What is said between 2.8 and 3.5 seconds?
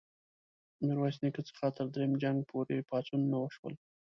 پاڅونونه